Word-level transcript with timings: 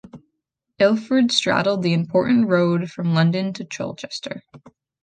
Ilford 0.79 1.31
straddled 1.31 1.83
the 1.83 1.93
important 1.93 2.47
road 2.47 2.89
from 2.89 3.13
London 3.13 3.53
to 3.53 3.63
Colchester. 3.63 4.43